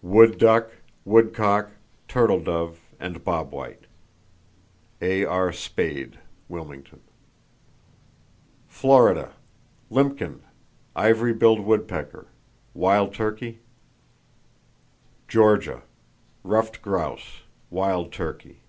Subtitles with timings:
[0.00, 0.70] Wood duck,
[1.04, 1.72] woodcock,
[2.08, 5.52] turtle dove and bob white.—(A.R.
[5.52, 6.18] Spaid,
[6.48, 7.00] Wilmington.)
[8.66, 9.34] Florida:
[9.90, 10.40] Limpkin,
[10.96, 12.28] ivory billed woodpecker,
[12.72, 13.60] wild turkey(?).
[15.28, 15.82] Georgia:
[16.42, 18.60] Ruffed grouse, wild turkey.